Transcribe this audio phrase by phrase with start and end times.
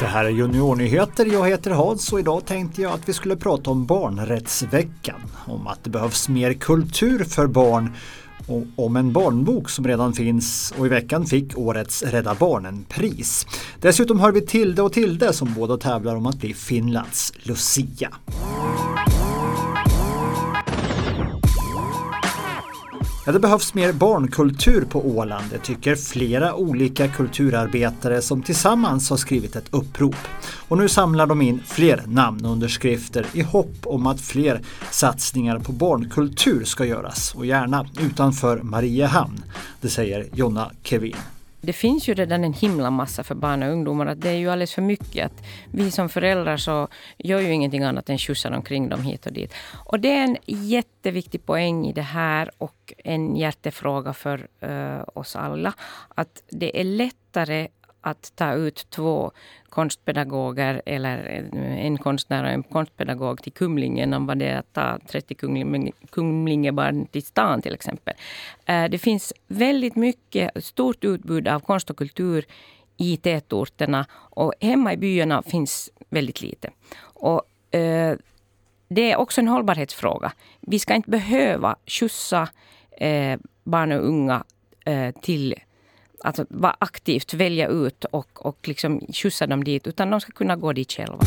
[0.00, 1.26] Det här är Juniornyheter.
[1.26, 5.20] Jag heter Hans och idag tänkte jag att vi skulle prata om barnrättsveckan.
[5.46, 7.92] Om att det behövs mer kultur för barn
[8.46, 13.46] och om en barnbok som redan finns och i veckan fick årets Rädda Barnen-pris.
[13.80, 18.10] Dessutom hör vi Tilde och Tilde som båda tävlar om att bli Finlands Lucia.
[23.28, 29.16] Ja, det behövs mer barnkultur på Åland, det tycker flera olika kulturarbetare som tillsammans har
[29.16, 30.16] skrivit ett upprop.
[30.68, 34.60] Och nu samlar de in fler namnunderskrifter i hopp om att fler
[34.90, 39.42] satsningar på barnkultur ska göras och gärna utanför Mariehamn.
[39.80, 41.16] Det säger Jonna Kevin
[41.60, 44.06] det finns ju redan en himla massa för barn och ungdomar.
[44.06, 45.26] Att det är ju alldeles för mycket.
[45.26, 49.32] Att vi som föräldrar så gör ju ingenting annat än skjutsar omkring dem hit och
[49.32, 49.54] dit.
[49.84, 55.36] Och det är en jätteviktig poäng i det här och en hjärtefråga för uh, oss
[55.36, 55.72] alla.
[56.14, 57.68] Att det är lättare
[58.00, 59.32] att ta ut två
[59.68, 64.72] konstpedagoger eller eh, en konstnär och en konstpedagog till Kumlingen än vad det är att
[64.72, 65.34] ta 30
[66.10, 68.14] Kumlingebarn till stan till exempel.
[68.66, 72.44] Eh, det finns väldigt mycket, stort utbud av konst och kultur
[72.96, 76.70] i tätorterna och hemma i byarna finns väldigt lite.
[77.00, 78.16] Och, eh,
[78.88, 80.32] det är också en hållbarhetsfråga.
[80.60, 82.48] Vi ska inte behöva skjutsa
[82.90, 84.44] eh, barn och unga
[84.84, 85.54] eh, till
[86.24, 90.56] alltså, vara aktivt välja ut och, och liksom skjutsa dem dit, utan de ska kunna
[90.56, 91.18] gå dit själva.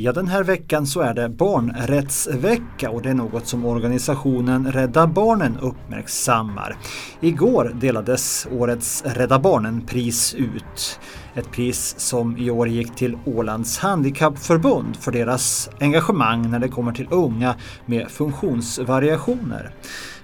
[0.00, 5.06] Ja, den här veckan så är det barnrättsvecka och det är något som organisationen Rädda
[5.06, 6.76] Barnen uppmärksammar.
[7.20, 11.00] Igår delades årets Rädda Barnen-pris ut.
[11.34, 16.92] Ett pris som i år gick till Ålands Handikappförbund för deras engagemang när det kommer
[16.92, 17.54] till unga
[17.86, 19.70] med funktionsvariationer.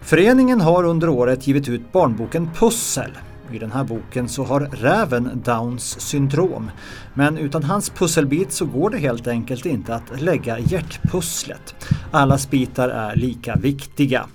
[0.01, 3.11] Föreningen har under året givit ut barnboken Pussel
[3.53, 6.71] i den här boken så har räven Downs syndrom.
[7.15, 11.75] Men utan hans pusselbit så går det helt enkelt inte att lägga hjärtpusslet.
[12.11, 14.27] Allas bitar är lika viktiga.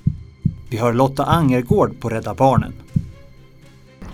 [0.70, 2.74] Vi hör Lotta Angergård på Rädda Barnen.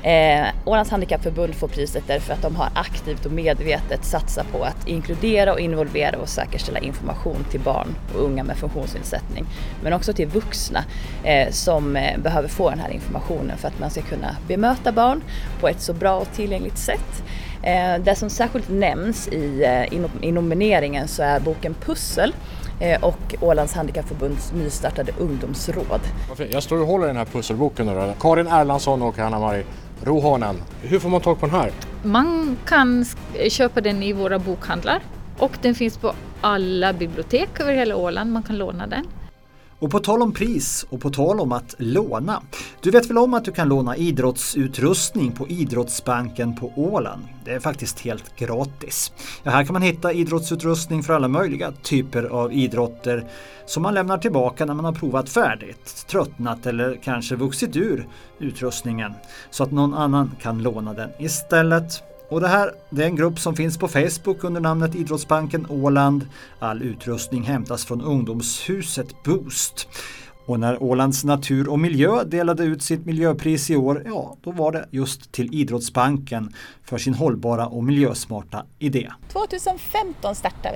[0.06, 4.88] Eh, Ålands Handikappförbund får priset därför att de har aktivt och medvetet satsat på att
[4.88, 9.46] inkludera och involvera och säkerställa information till barn och unga med funktionsnedsättning.
[9.84, 10.84] Men också till vuxna
[11.24, 15.24] eh, som eh, behöver få den här informationen för att man ska kunna bemöta barn
[15.60, 17.24] på ett så bra och tillgängligt sätt.
[17.62, 22.36] Eh, det som särskilt nämns i, eh, i, i nomineringen så är boken Pussel
[22.80, 26.02] eh, och Ålands Handikappförbunds nystartade ungdomsråd.
[26.50, 29.64] Jag står och håller den här pusselboken nu Karin Erlandsson och Hanna-Marie
[30.04, 30.56] Rohonen.
[30.82, 31.72] Hur får man tag på den här?
[32.04, 33.06] Man kan
[33.50, 35.02] köpa den i våra bokhandlar
[35.38, 38.32] och den finns på alla bibliotek över hela Åland.
[38.32, 39.06] Man kan låna den.
[39.80, 42.42] Och på tal om pris och på tal om att låna.
[42.82, 47.24] Du vet väl om att du kan låna idrottsutrustning på Idrottsbanken på Åland?
[47.46, 49.12] Det är faktiskt helt gratis.
[49.44, 53.28] Ja, här kan man hitta idrottsutrustning för alla möjliga typer av idrotter
[53.66, 58.08] som man lämnar tillbaka när man har provat färdigt, tröttnat eller kanske vuxit ur
[58.40, 59.14] utrustningen
[59.50, 62.04] så att någon annan kan låna den istället.
[62.30, 66.28] Och det här det är en grupp som finns på Facebook under namnet Idrottsbanken Åland.
[66.60, 69.88] All utrustning hämtas från ungdomshuset Boost.
[70.48, 74.72] Och när Ålands natur och miljö delade ut sitt miljöpris i år, ja då var
[74.72, 76.54] det just till Idrottsbanken
[76.84, 79.12] för sin hållbara och miljösmarta idé.
[79.32, 80.76] 2015 startade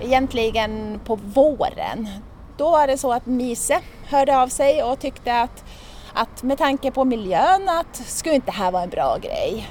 [0.00, 2.08] vi, egentligen på våren.
[2.56, 5.64] Då var det så att Mise hörde av sig och tyckte att,
[6.12, 9.68] att med tanke på miljön att skulle inte det här vara en bra grej?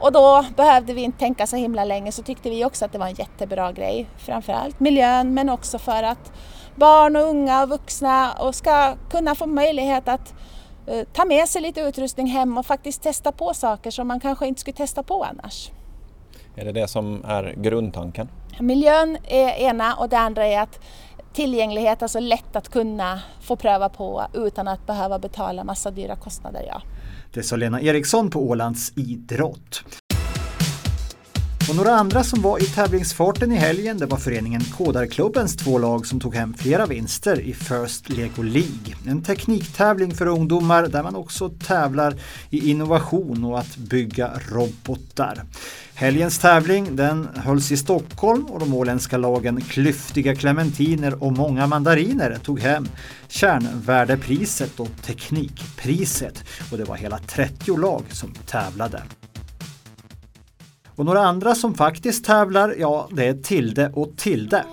[0.00, 2.98] Och då behövde vi inte tänka så himla länge så tyckte vi också att det
[2.98, 4.06] var en jättebra grej.
[4.16, 6.32] Framförallt miljön men också för att
[6.74, 10.34] barn och unga och vuxna och ska kunna få möjlighet att
[10.92, 14.46] uh, ta med sig lite utrustning hem och faktiskt testa på saker som man kanske
[14.46, 15.70] inte skulle testa på annars.
[16.56, 18.28] Är det det som är grundtanken?
[18.60, 20.80] Miljön är ena och det andra är att
[21.32, 26.64] tillgänglighet, alltså lätt att kunna få pröva på utan att behöva betala massa dyra kostnader.
[26.68, 26.82] Ja.
[27.34, 29.84] Det sa Lena Eriksson på Ålands idrott.
[31.68, 36.06] Och några andra som var i tävlingsfarten i helgen det var föreningen Kodarklubbens två lag
[36.06, 38.96] som tog hem flera vinster i First Lego League.
[39.06, 42.14] En tekniktävling för ungdomar där man också tävlar
[42.50, 45.42] i innovation och att bygga robotar.
[45.94, 52.38] Helgens tävling den hölls i Stockholm och de åländska lagen Klyftiga Clementiner och Många Mandariner
[52.44, 52.88] tog hem
[53.28, 56.44] kärnvärdepriset och teknikpriset.
[56.70, 59.02] Och det var hela 30 lag som tävlade.
[60.96, 64.64] Och några andra som faktiskt tävlar, ja det är Tilde och Tilde.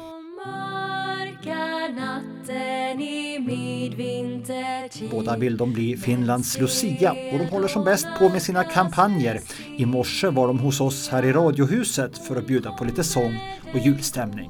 [5.11, 9.41] Båda vill de bli Finlands Lucia och de håller som bäst på med sina kampanjer.
[9.77, 13.39] I morse var de hos oss här i Radiohuset för att bjuda på lite sång
[13.73, 14.49] och julstämning.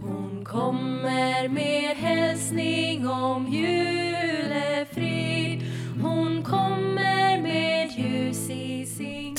[0.00, 3.93] Hon kommer med hälsning om jul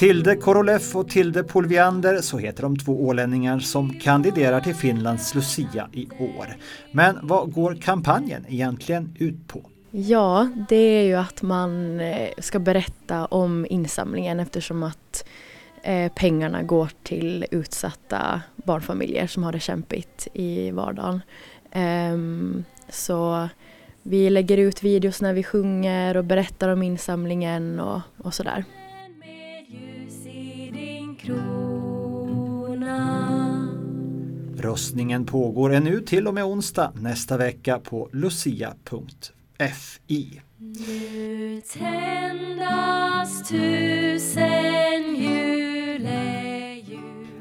[0.05, 5.89] Tilde Koroleff och Tilde Polviander, så heter de två ålänningar som kandiderar till Finlands Lucia
[5.93, 6.55] i år.
[6.91, 9.61] Men vad går kampanjen egentligen ut på?
[9.91, 15.25] Ja, det är ju att man eh, ska berätta om insamlingen eftersom att
[15.83, 21.21] eh, pengarna går till utsatta barnfamiljer som har det kämpigt i vardagen.
[21.71, 23.49] Ehm, så
[24.03, 28.65] vi lägger ut videos när vi sjunger och berättar om insamlingen och, och sådär.
[34.65, 39.31] Röstningen pågår ännu till och med onsdag nästa vecka på lucia.fi.
[40.57, 44.75] Nu tändas tusen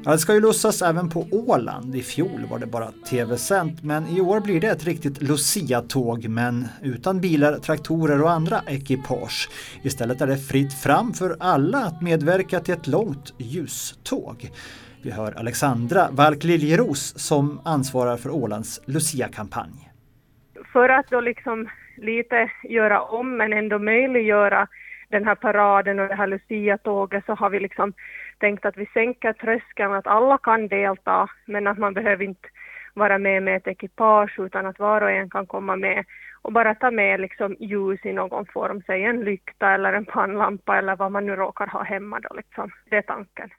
[0.07, 1.95] Ja, det ska ju lussas även på Åland.
[1.95, 6.67] I fjol var det bara tv-sänt men i år blir det ett riktigt Lucia-tåg men
[6.81, 9.49] utan bilar, traktorer och andra ekipage.
[9.83, 14.51] Istället är det fritt fram för alla att medverka till ett långt ljuståg.
[15.05, 19.77] Vi hör Alexandra Valk Liljeros som ansvarar för Ålands Lucia-kampanj.
[20.73, 24.67] För att då liksom lite göra om men ändå möjliggöra
[25.09, 27.93] den här paraden och det här Lucia-tåget så har vi liksom
[28.37, 32.47] tänkt att vi sänker tröskeln, att alla kan delta, men att man behöver inte
[32.93, 36.05] vara med med ett ekipage utan att var och en kan komma med
[36.41, 40.77] och bara ta med liksom ljus i någon form, säg en lykta eller en pannlampa
[40.77, 42.71] eller vad man nu råkar ha hemma då liksom.
[42.89, 43.49] Det är tanken.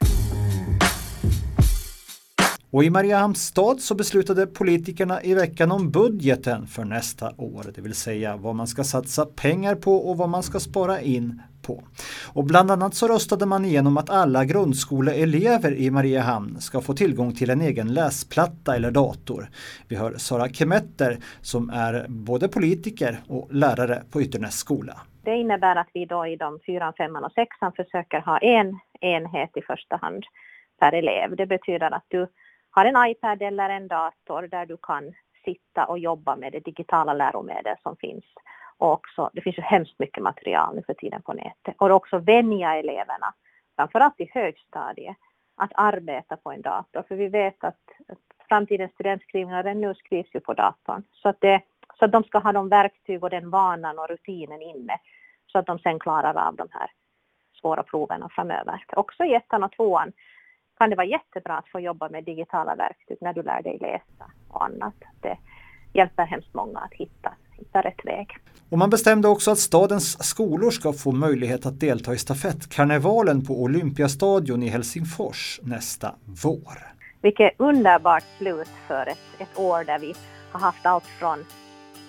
[2.77, 7.81] Och i Mariehamns stad så beslutade politikerna i veckan om budgeten för nästa år, det
[7.81, 11.83] vill säga vad man ska satsa pengar på och vad man ska spara in på.
[12.33, 17.35] Och bland annat så röstade man igenom att alla grundskoleelever i Mariehamn ska få tillgång
[17.35, 19.49] till en egen läsplatta eller dator.
[19.87, 25.01] Vi hör Sara Kemetter som är både politiker och lärare på Ytternäs skola.
[25.23, 29.57] Det innebär att vi då i de fyran, femman och sexan försöker ha en enhet
[29.57, 30.23] i första hand
[30.79, 31.35] per elev.
[31.35, 32.27] Det betyder att du
[32.77, 35.13] har en iPad eller en dator där du kan
[35.45, 38.25] sitta och jobba med det digitala läromedel som finns.
[38.77, 41.75] Och också, det finns ju hemskt mycket material nu för tiden på nätet.
[41.77, 43.33] Och också vänja eleverna,
[43.75, 45.17] framförallt i högstadiet,
[45.55, 47.03] att arbeta på en dator.
[47.07, 47.81] För vi vet att,
[48.49, 51.03] framtidens studentskrivningar nu skrivs ju på datorn.
[51.11, 51.61] Så att, det,
[51.99, 54.99] så att de ska ha de verktyg och den vanan och rutinen inne
[55.47, 56.91] så att de sen klarar av de här
[57.61, 58.83] svåra proven framöver.
[58.95, 60.11] Också i ettan och tvåan
[60.77, 64.31] kan det vara jättebra att få jobba med digitala verktyg när du lär dig läsa
[64.49, 64.93] och annat.
[65.21, 65.37] Det
[65.93, 68.37] hjälper hemskt många att hitta, hitta rätt väg.
[68.69, 73.63] Och man bestämde också att stadens skolor ska få möjlighet att delta i stafettkarnevalen på
[73.63, 76.77] Olympiastadion i Helsingfors nästa vår.
[77.21, 80.13] Vilket underbart slut för ett, ett år där vi
[80.51, 81.45] har haft allt från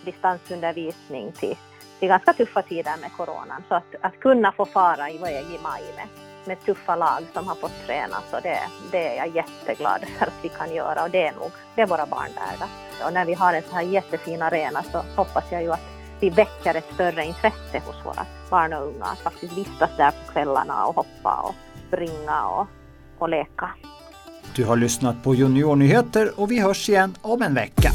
[0.04, 1.56] distansundervisning till,
[1.98, 3.62] till ganska tuffa tider med coronan.
[3.68, 7.54] Så att, att kunna få fara iväg i maj med med tuffa lag som har
[7.54, 8.58] fått träna så det,
[8.92, 11.86] det är jag jätteglad för att vi kan göra och det är nog det är
[11.86, 12.68] våra barn värda.
[13.06, 15.86] Och när vi har en så här jättefin arena så hoppas jag ju att
[16.20, 20.32] vi väcker ett större intresse hos våra barn och unga att faktiskt vistas där på
[20.32, 21.54] kvällarna och hoppa och
[21.88, 22.66] springa och,
[23.18, 23.70] och leka.
[24.56, 27.90] Du har lyssnat på Juniornyheter och vi hörs igen om en vecka.